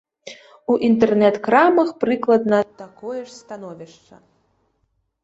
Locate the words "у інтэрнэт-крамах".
0.75-1.91